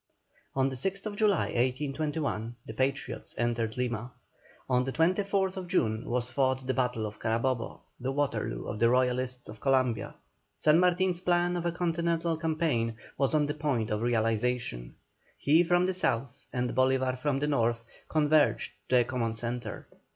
On 0.55 0.67
the 0.67 0.73
6th 0.73 1.15
July, 1.15 1.49
1821, 1.53 2.55
the 2.65 2.73
Patriots 2.73 3.35
entered 3.37 3.77
Lima; 3.77 4.09
on 4.67 4.83
the 4.83 4.91
24th 4.91 5.67
June 5.67 6.09
was 6.09 6.31
fought 6.31 6.65
the 6.65 6.73
battle 6.73 7.05
of 7.05 7.19
Carabobo, 7.19 7.81
the 7.99 8.11
Waterloo 8.11 8.65
of 8.65 8.79
the 8.79 8.89
Royalists 8.89 9.47
of 9.47 9.59
Columbia. 9.59 10.15
San 10.57 10.79
Martin's 10.79 11.21
plan 11.21 11.55
of 11.55 11.67
a 11.67 11.71
continental 11.71 12.35
campaign 12.35 12.95
was 13.15 13.35
on 13.35 13.45
the 13.45 13.53
point 13.53 13.91
of 13.91 14.01
realization; 14.01 14.95
he 15.37 15.61
from 15.63 15.85
the 15.85 15.93
south, 15.93 16.47
and 16.51 16.73
Bolívar 16.73 17.15
from 17.19 17.37
the 17.37 17.45
north, 17.47 17.83
converged 18.09 18.71
to 18.89 19.01
a 19.01 19.03
common 19.03 19.35
centre. 19.35 19.85